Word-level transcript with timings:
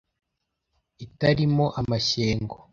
itali 1.05 1.45
mo 1.55 1.65
amashyengo 1.79 2.57